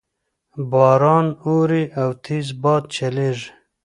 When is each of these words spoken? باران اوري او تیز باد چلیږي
باران 0.71 1.25
اوري 1.43 1.83
او 2.01 2.09
تیز 2.23 2.47
باد 2.63 2.83
چلیږي 2.95 3.49